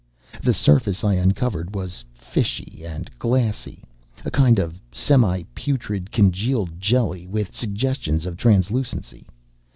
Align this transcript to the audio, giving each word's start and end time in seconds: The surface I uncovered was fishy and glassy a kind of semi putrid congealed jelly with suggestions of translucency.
The 0.41 0.55
surface 0.55 1.03
I 1.03 1.13
uncovered 1.13 1.75
was 1.75 2.03
fishy 2.15 2.81
and 2.83 3.07
glassy 3.19 3.83
a 4.25 4.31
kind 4.31 4.57
of 4.57 4.79
semi 4.91 5.43
putrid 5.53 6.11
congealed 6.11 6.79
jelly 6.81 7.27
with 7.27 7.55
suggestions 7.55 8.25
of 8.25 8.35
translucency. 8.35 9.27